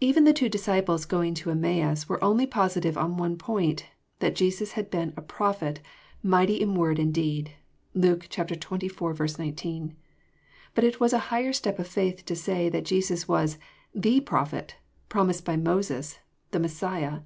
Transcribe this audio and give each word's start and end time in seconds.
Even 0.00 0.24
the 0.24 0.32
two 0.32 0.48
disciples 0.48 1.04
going 1.04 1.34
to 1.34 1.50
Emmaus 1.50 2.08
were 2.08 2.24
only 2.24 2.46
positive 2.46 2.96
on 2.96 3.18
one 3.18 3.36
point, 3.36 3.84
that 4.20 4.34
Jesus 4.34 4.72
had 4.72 4.88
been 4.90 5.12
*' 5.14 5.16
a 5.18 5.20
Prophet 5.20 5.80
mighty 6.22 6.58
In 6.58 6.74
word 6.74 6.98
and 6.98 7.12
deed." 7.12 7.50
(Luke 7.92 8.20
xxlv. 8.30 9.38
19.) 9.38 9.96
But 10.74 10.84
It 10.84 10.98
was 10.98 11.12
a 11.12 11.18
higher 11.28 11.52
step 11.52 11.78
of 11.78 11.86
faith 11.88 12.24
to 12.24 12.34
say 12.34 12.70
that 12.70 12.86
Jesus 12.86 13.28
was 13.28 13.58
"the 13.94 14.20
Prophet" 14.22 14.76
promised 15.10 15.44
by 15.44 15.56
Mo6es, 15.56 16.20
^the 16.52 16.60
Messiah. 16.62 17.20